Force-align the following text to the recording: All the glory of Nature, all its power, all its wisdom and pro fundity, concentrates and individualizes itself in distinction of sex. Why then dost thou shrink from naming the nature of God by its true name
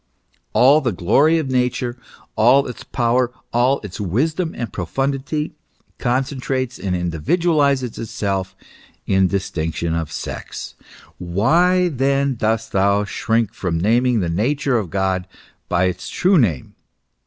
All 0.53 0.81
the 0.81 0.91
glory 0.91 1.37
of 1.37 1.51
Nature, 1.51 1.95
all 2.35 2.65
its 2.65 2.83
power, 2.83 3.31
all 3.53 3.79
its 3.83 4.01
wisdom 4.01 4.55
and 4.57 4.73
pro 4.73 4.87
fundity, 4.87 5.51
concentrates 5.99 6.79
and 6.79 6.95
individualizes 6.95 7.99
itself 7.99 8.55
in 9.05 9.27
distinction 9.27 9.93
of 9.93 10.11
sex. 10.11 10.73
Why 11.19 11.87
then 11.89 12.33
dost 12.33 12.71
thou 12.71 13.03
shrink 13.03 13.53
from 13.53 13.79
naming 13.79 14.21
the 14.21 14.27
nature 14.29 14.79
of 14.79 14.89
God 14.89 15.27
by 15.69 15.83
its 15.83 16.09
true 16.09 16.39
name 16.39 16.73